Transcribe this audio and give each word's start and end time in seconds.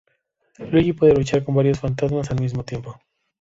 Luigi 0.57 0.93
puede 0.93 1.13
luchar 1.13 1.43
con 1.43 1.53
varios 1.53 1.79
fantasmas 1.79 2.31
al 2.31 2.39
mismo 2.41 2.63
tiempo. 2.65 2.97